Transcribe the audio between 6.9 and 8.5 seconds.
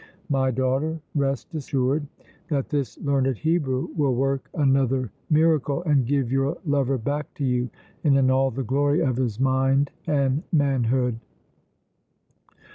back to you and in all